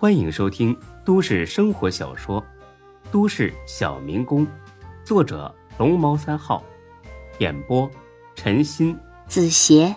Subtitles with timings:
[0.00, 0.74] 欢迎收听
[1.04, 2.40] 都市生活小说
[3.12, 4.46] 《都市小民工》，
[5.04, 6.64] 作者龙猫三号，
[7.38, 7.86] 演播
[8.34, 9.94] 陈鑫、子邪，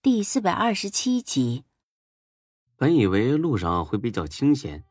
[0.00, 1.62] 第四百二十七集。
[2.78, 4.82] 本以为路上会比较清闲，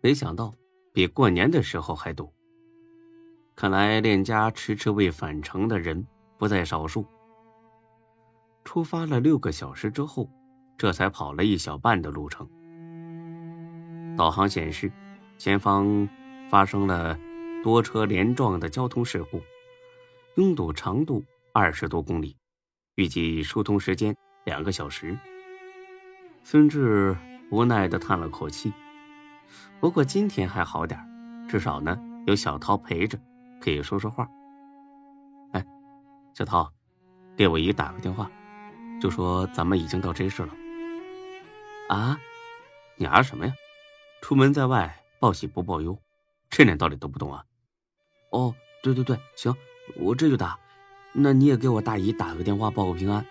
[0.00, 0.54] 没想到
[0.92, 2.32] 比过年的时候还堵。
[3.56, 6.06] 看来链家迟迟未返程的人
[6.38, 7.04] 不在少数。
[8.62, 10.30] 出发了六个小时之后，
[10.78, 12.48] 这才跑了一小半的路程。
[14.16, 14.90] 导航显示，
[15.38, 16.08] 前方
[16.48, 17.18] 发生了
[17.62, 19.40] 多车连撞的交通事故，
[20.36, 22.36] 拥堵长度二十多公里，
[22.94, 25.18] 预计疏通时间两个小时。
[26.42, 27.16] 孙志
[27.50, 28.72] 无奈的叹了口气。
[29.80, 30.98] 不过今天还好点
[31.48, 33.18] 至少呢有小涛陪着，
[33.60, 34.28] 可以说说话。
[35.52, 35.64] 哎，
[36.34, 36.70] 小涛，
[37.36, 38.30] 给我姨打个电话。
[38.98, 40.54] 就说咱们已经到 J 市了。
[41.88, 42.18] 啊，
[42.96, 43.54] 你啊什么呀？
[44.20, 45.96] 出门在外，报喜不报忧，
[46.50, 47.44] 这点道理都不懂啊？
[48.30, 49.54] 哦，对对对，行，
[49.96, 50.58] 我这就打。
[51.12, 53.24] 那你也给我大姨打个电话，报个平安。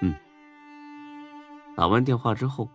[0.00, 0.14] 嗯。
[1.76, 2.68] 打完电话之后，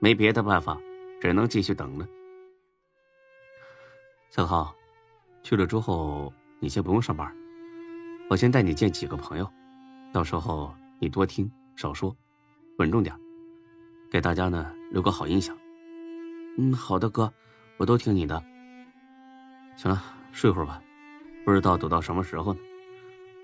[0.00, 0.78] 没别的办法，
[1.20, 2.06] 只能继续等了。
[4.30, 4.74] 小浩，
[5.42, 7.34] 去了之后你先不用上班，
[8.30, 9.50] 我先带你见几个朋友，
[10.12, 10.74] 到时候。
[11.00, 12.12] 你多听少说，
[12.78, 13.16] 稳重点，
[14.10, 15.56] 给大家呢留个好印象。
[16.56, 17.32] 嗯，好的哥，
[17.76, 18.42] 我都听你的。
[19.76, 20.82] 行了，睡会儿吧，
[21.44, 22.60] 不知道堵到什么时候呢。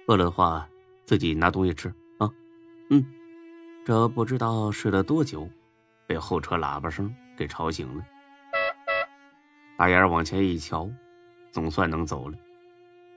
[0.07, 0.69] 饿了的话，
[1.05, 2.29] 自己拿东西吃啊。
[2.91, 3.05] 嗯，
[3.85, 5.49] 这不知道睡了多久，
[6.07, 8.05] 被后车喇叭声给吵醒了。
[9.77, 10.91] 大眼往前一瞧，
[11.51, 12.37] 总算能走了。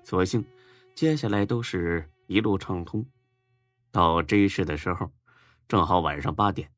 [0.02, 0.46] 所幸，
[0.96, 3.06] 接下来都是一路畅通。
[3.92, 5.12] 到 J 市的时候，
[5.68, 6.70] 正好晚上八点。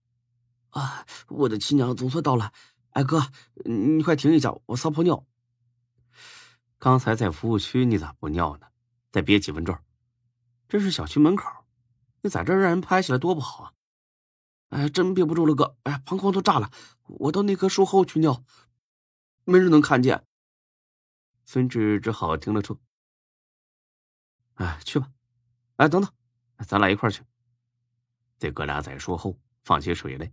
[0.71, 2.53] 啊，我的亲娘总算到了！
[2.91, 3.31] 哎哥，
[3.65, 5.25] 你快停一下，我撒泡尿。
[6.77, 8.67] 刚才在服务区，你咋不尿呢？
[9.11, 9.77] 再憋几分钟。
[10.67, 11.49] 这是小区门口，
[12.21, 13.73] 你在这让人拍起来多不好啊！
[14.69, 15.75] 哎，真憋不住了，哥！
[15.83, 16.69] 哎，膀胱都炸了，
[17.05, 18.43] 我到那棵树后去尿，
[19.45, 20.23] 没人能看见。
[21.45, 22.77] 孙志只好停了车。
[24.55, 25.11] 哎，去吧。
[25.77, 26.11] 哎，等等。
[26.67, 27.23] 咱俩一块去。
[28.37, 30.31] 这哥俩在树后放起水来。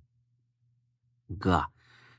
[1.35, 1.71] 哥，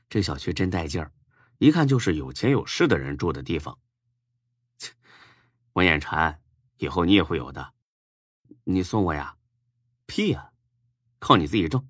[0.08, 1.12] 这小区真带劲儿，
[1.58, 3.78] 一看就是有钱有势的人住的地方。
[4.76, 4.92] 切，
[5.72, 6.40] 文眼馋，
[6.76, 7.72] 以后你也会有的。
[8.64, 9.36] 你送我呀？
[10.06, 10.52] 屁呀，
[11.18, 11.88] 靠你自己挣。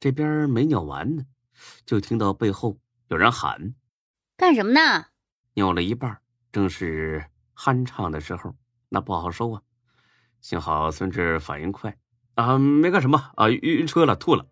[0.00, 1.24] 这边没尿完呢，
[1.86, 3.74] 就听到背后有人喊
[4.36, 5.06] ：“干什么呢？”
[5.54, 6.20] 尿了一半，
[6.50, 8.56] 正是酣畅的时候，
[8.88, 9.62] 那不好收啊。
[10.40, 11.96] 幸好孙志反应快，
[12.34, 14.44] 啊，没干什么啊，晕车了，吐了。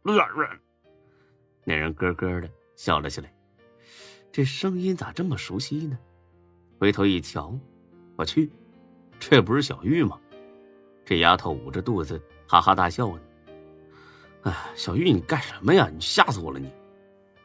[1.71, 3.33] 那人咯咯的笑了起来，
[4.33, 5.97] 这声音咋这么熟悉呢？
[6.81, 7.57] 回头一瞧，
[8.17, 8.51] 我去，
[9.21, 10.19] 这不是小玉吗？
[11.05, 13.23] 这丫头捂着肚子哈哈大笑呢。
[14.43, 15.89] 哎，小玉，你干什么呀？
[15.95, 16.59] 你吓死我了！
[16.59, 16.73] 你，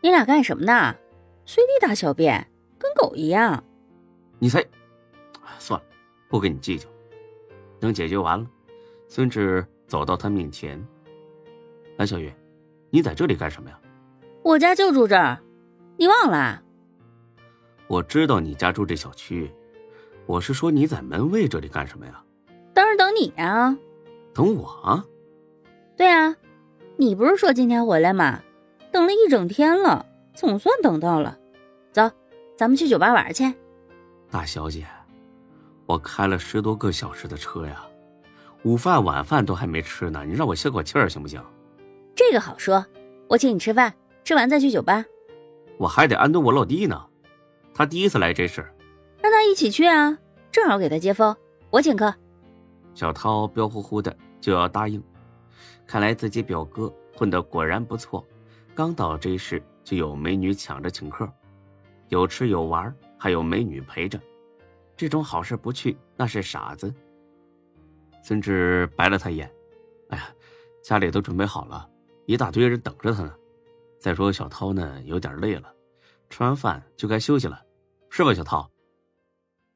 [0.01, 0.95] 你俩干什么呢？
[1.45, 2.49] 随地大小便，
[2.79, 3.63] 跟狗一样。
[4.39, 4.65] 你才，
[5.59, 5.85] 算了，
[6.29, 6.89] 不跟你计较。
[7.79, 8.47] 等解决完了，
[9.07, 10.83] 孙志走到他面前。
[11.97, 12.33] 哎小玉，
[12.89, 13.79] 你在这里干什么呀？
[14.45, 15.41] 我家就住这儿，
[15.97, 16.61] 你忘了？
[17.87, 19.51] 我知道你家住这小区，
[20.27, 22.23] 我是说你在门卫这里干什么呀？
[22.71, 23.75] 当然等你啊。
[24.35, 25.03] 等我？
[25.97, 26.35] 对啊，
[26.95, 28.39] 你不是说今天回来吗？
[28.91, 31.35] 等了一整天了，总算等到了。
[31.91, 32.07] 走，
[32.55, 33.51] 咱们去酒吧玩去。
[34.29, 34.85] 大小姐。
[35.87, 37.83] 我开了十多个小时的车呀，
[38.61, 41.43] 午饭晚饭都还没吃呢，你让我歇口气儿行不行？
[42.15, 42.85] 这个好说，
[43.27, 43.91] 我请你吃饭，
[44.25, 45.05] 吃完再去酒吧。
[45.77, 47.05] 我还得安顿我老弟呢，
[47.73, 48.65] 他第一次来这事，
[49.21, 50.17] 让他一起去啊，
[50.51, 51.33] 正好给他接风，
[51.69, 52.13] 我请客。
[52.95, 55.03] 小涛彪呼呼的就要答应，
[55.85, 58.25] 看来自己表哥混的果然不错，
[58.73, 61.31] 刚到这市就有美女抢着请客，
[62.09, 64.19] 有吃有玩，还有美女陪着。
[64.97, 66.91] 这种好事不去，那是傻子。
[68.23, 69.51] 孙志白了他一眼
[70.09, 70.23] ：“哎呀，
[70.81, 71.87] 家里都准备好了，
[72.25, 73.35] 一大堆人等着他呢。
[74.05, 75.73] 再说小涛呢，有点累了，
[76.29, 77.65] 吃完饭就该休息了，
[78.11, 78.69] 是吧，小涛？”“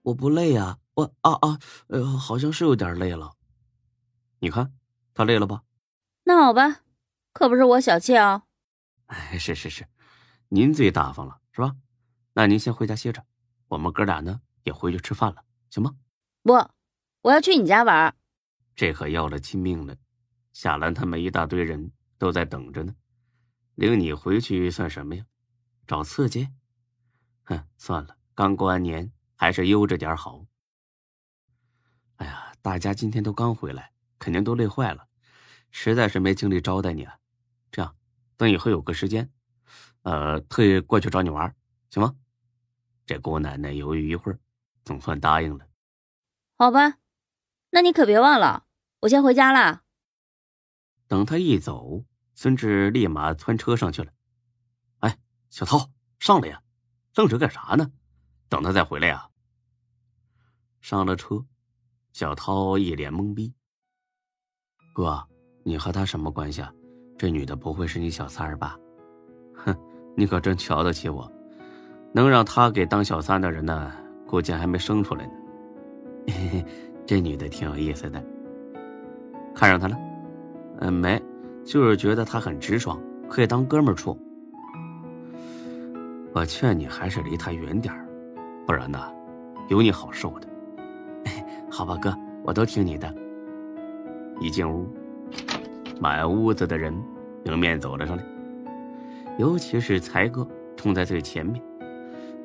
[0.06, 3.32] 我不累呀，我啊啊，呃，好像是有点累了。
[4.38, 4.72] 你看
[5.16, 5.64] 他累了吧？
[6.26, 6.82] 那好吧，
[7.34, 8.44] 可不是我小气啊。
[9.08, 9.88] 哎，是是是，
[10.50, 11.76] 您最大方了，是吧？
[12.34, 13.26] 那您先回家歇着，
[13.68, 15.96] 我们哥俩呢？”也回去吃饭了，行吗？
[16.44, 16.54] 不，
[17.24, 18.16] 我要去你家玩。
[18.76, 19.96] 这可要了亲命了！
[20.54, 22.94] 夏兰他们一大堆人都在等着呢。
[23.80, 25.26] 领你回去算什么呀？
[25.88, 26.50] 找刺激？
[27.46, 30.46] 哼，算了，刚过完年，还是悠着点好。
[32.18, 35.08] 哎呀，大家今天都刚回来，肯定都累坏了，
[35.72, 37.20] 实在是没精力招待你啊。
[37.72, 37.96] 这样，
[38.36, 39.32] 等以后有个时间，
[40.02, 41.56] 呃，特意过去找你玩，
[41.90, 42.18] 行吗？
[43.06, 44.40] 这姑奶奶犹豫一会儿，
[44.84, 45.66] 总算答应了。
[46.58, 46.98] 好吧，
[47.70, 48.66] 那你可别忘了，
[49.00, 49.84] 我先回家了。
[51.08, 52.04] 等他一走，
[52.42, 54.10] 孙志立马窜车上去了。
[55.00, 55.18] 哎，
[55.50, 55.90] 小涛，
[56.20, 56.62] 上来呀！
[57.14, 57.92] 愣着干啥呢？
[58.48, 59.28] 等他再回来呀。
[60.80, 61.44] 上了车，
[62.14, 63.54] 小涛一脸懵逼。
[64.96, 65.22] 哥，
[65.66, 66.72] 你和他什么关系啊？
[67.18, 68.78] 这女的不会是你小三儿吧？
[69.54, 69.76] 哼，
[70.16, 71.30] 你可真瞧得起我。
[72.14, 73.92] 能让他给当小三的人呢，
[74.26, 75.34] 估计还没生出来呢。
[76.28, 76.66] 嘿嘿，
[77.06, 78.26] 这女的挺有意思的，
[79.54, 79.98] 看上她了。
[80.80, 81.22] 嗯，没，
[81.64, 84.18] 就是觉得他很直爽，可以当哥们处。
[86.34, 87.94] 我劝你还是离他远点
[88.66, 89.00] 不然呢，
[89.68, 90.48] 有你好受的。
[91.70, 93.14] 好吧，哥，我都听你的。
[94.40, 94.88] 一进屋，
[96.00, 96.94] 满屋子的人
[97.46, 98.24] 迎面走了上来，
[99.38, 100.48] 尤其是才哥
[100.78, 101.62] 冲在最前面。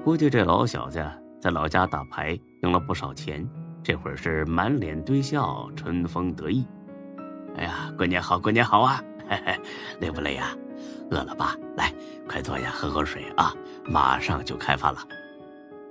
[0.02, 1.02] 估计这老小子
[1.38, 3.48] 在老家打牌赢了不少钱，
[3.82, 6.66] 这会儿是满脸堆笑，春风得意。
[7.56, 9.02] 哎呀，过年好，过年好啊！
[9.28, 9.60] 嘿 嘿
[10.00, 10.56] 累不累呀？
[11.10, 11.56] 饿了吧？
[11.76, 11.92] 来，
[12.28, 13.54] 快坐下，喝口水啊！
[13.84, 15.00] 马上就开饭了。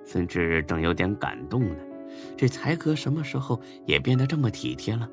[0.06, 1.76] 孙志正有点感动呢，
[2.36, 5.10] 这才哥什么时候也变得这么体贴了？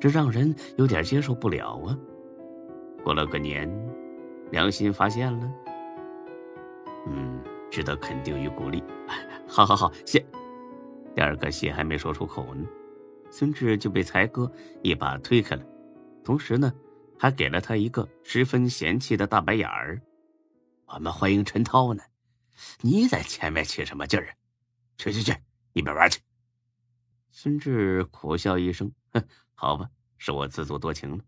[0.00, 1.96] 这让人有点接受不了啊！
[3.02, 3.70] 过了个年，
[4.50, 5.52] 良心发现了，
[7.06, 7.38] 嗯，
[7.70, 8.82] 值得肯定与鼓励。
[9.46, 10.24] 好好好，谢。
[11.14, 12.66] 第二个谢还没说出口呢，
[13.30, 14.50] 孙志就被才哥
[14.82, 15.62] 一把推开了。
[16.24, 16.72] 同时呢，
[17.18, 20.00] 还给了他一个十分嫌弃的大白眼儿。
[20.86, 22.02] 我们欢迎陈涛呢，
[22.80, 24.34] 你在前面起什么劲儿？
[24.96, 25.36] 去去去，
[25.74, 26.20] 一边玩去。
[27.30, 29.22] 孙志苦笑一声，哼，
[29.54, 31.22] 好吧，是我自作多情了。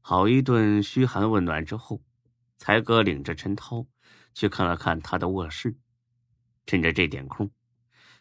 [0.00, 2.02] 好一顿嘘寒问暖之后，
[2.56, 3.86] 才哥领着陈涛
[4.34, 5.76] 去看了看他的卧室。
[6.66, 7.50] 趁着这点空，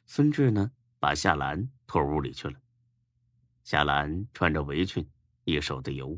[0.05, 2.59] 孙志呢把夏兰拖屋里去了。
[3.67, 5.05] 夏兰穿着围裙，
[5.43, 6.17] 一手的油。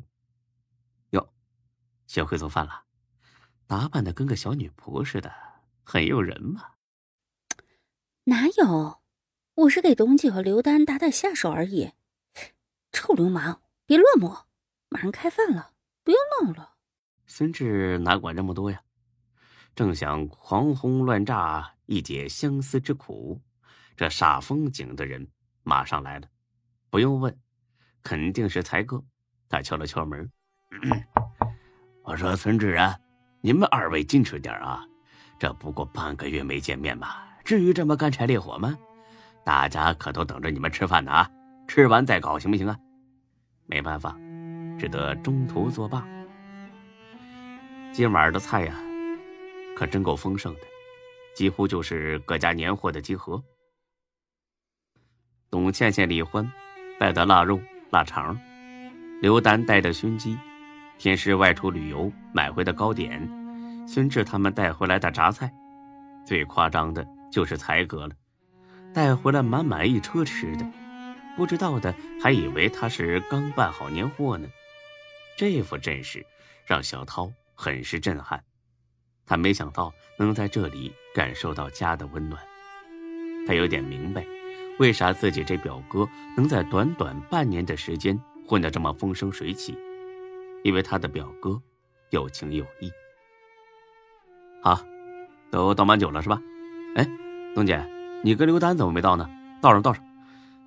[1.10, 1.34] 哟，
[2.06, 2.84] 学会做饭了，
[3.66, 5.34] 打扮的跟个小女仆似的，
[5.84, 6.74] 很诱人嘛。
[8.25, 9.01] 哪有，
[9.56, 11.94] 我是给董姐和刘丹打打下手而已。
[12.92, 14.45] 臭流氓，别乱摸！
[14.90, 15.74] 马上开饭了，
[16.04, 16.75] 不要闹了。
[17.25, 18.80] 孙志哪管这么多呀？
[19.74, 23.42] 正想狂轰乱炸一解相思之苦，
[23.95, 25.28] 这煞风景的人
[25.63, 26.30] 马上来了。
[26.89, 27.38] 不用问，
[28.03, 29.03] 肯定是才哥。
[29.47, 30.31] 他敲了敲门，
[32.03, 32.97] 我说：“孙志啊，
[33.41, 34.83] 你们二位矜持点啊，
[35.39, 38.77] 这不过半个月没见面吧，至于这么干柴烈火吗？
[39.44, 41.31] 大家可都等着你们吃饭呢啊！
[41.68, 42.77] 吃完再搞行不行啊？”
[43.65, 44.15] 没办法，
[44.80, 46.07] 只得中途作罢。
[47.92, 48.75] 今晚的菜呀，
[49.75, 50.62] 可真够丰盛的，
[51.35, 53.44] 几乎就是各家年货的集合。
[55.50, 56.51] 董倩倩、李欢。
[57.00, 57.57] 带的腊肉、
[57.92, 58.38] 腊肠，
[59.22, 60.38] 刘丹带的熏鸡，
[60.98, 63.25] 天师外出旅游买回的糕点，
[63.88, 65.50] 孙志他们带回来的榨菜，
[66.26, 68.14] 最夸张的就是才哥了，
[68.94, 70.66] 带回来满满一车吃的，
[71.38, 74.50] 不知道的还以为他是刚办好年货呢。
[75.38, 76.26] 这副阵势
[76.66, 78.44] 让小涛很是震撼，
[79.26, 82.44] 他没想到能在这里感受到家的温暖，
[83.47, 84.21] 他有点明白。
[84.80, 86.07] 为啥自己这表哥
[86.38, 88.18] 能在短短半年的时间
[88.48, 89.78] 混得这么风生水起？
[90.64, 91.62] 因为他的表哥
[92.12, 92.90] 有情有义。
[94.62, 94.80] 好，
[95.52, 96.42] 都倒满酒了是吧？
[96.95, 97.06] 哎，
[97.54, 97.86] 东姐，
[98.24, 99.30] 你跟刘丹怎么没到呢？
[99.62, 100.02] 倒上倒上，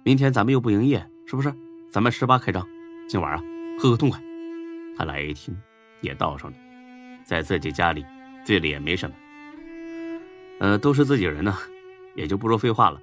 [0.04, 1.52] 明天咱们又不营业，是不是？
[1.90, 2.66] 咱们十八开张，
[3.09, 3.42] 今晚啊
[3.78, 4.21] 喝个痛快。
[4.95, 5.57] 他俩一听
[6.02, 6.57] 也倒上了，
[7.25, 8.04] 在自己家里
[8.45, 9.16] 醉了也没什么。
[10.61, 11.57] 呃，都是自己人呢，
[12.14, 13.00] 也就不说废话了。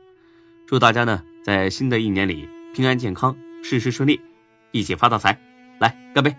[0.69, 4.21] 祝大家呢，在新的一年里平安健康，事事顺利，
[4.71, 5.35] 一起发大财！
[5.79, 6.35] 来，干杯！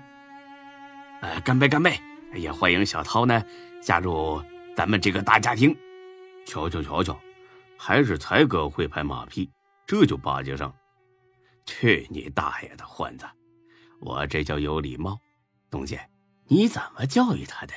[1.21, 2.01] 呃，干杯，干杯！
[2.35, 3.43] 也欢迎小涛呢
[3.83, 4.41] 加入
[4.77, 5.77] 咱们这个大家庭。
[6.47, 7.19] 瞧瞧瞧瞧，
[7.77, 9.51] 还是才哥会拍马屁，
[9.85, 10.73] 这就巴结上。
[11.67, 13.27] 去你大爷的混子！
[13.99, 15.19] 我这叫有礼貌。
[15.73, 16.09] 东姐，
[16.47, 17.75] 你怎么教育他的？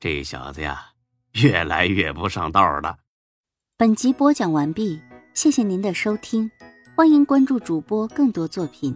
[0.00, 0.86] 这小子呀，
[1.32, 2.96] 越来越不上道了。
[3.76, 4.98] 本集播讲完毕。
[5.42, 6.50] 谢谢您的收听，
[6.94, 8.94] 欢迎关注主播更多作品。